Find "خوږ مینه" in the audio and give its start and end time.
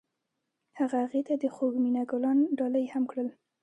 1.55-2.03